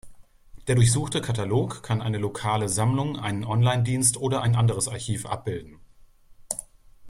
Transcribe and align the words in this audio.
Der 0.65 0.73
durchsuchte 0.73 1.21
Katalog 1.21 1.83
kann 1.83 2.01
eine 2.01 2.17
lokale 2.17 2.67
Sammlung, 2.69 3.19
einen 3.19 3.45
Online-Dienst 3.45 4.17
oder 4.17 4.41
ein 4.41 4.55
anderes 4.55 4.87
Archiv 4.87 5.27
abbilden. 5.27 5.77